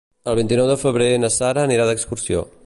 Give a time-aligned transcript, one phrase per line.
[0.31, 2.43] El vint-i-nou de febrer na Sara anirà d'excursió.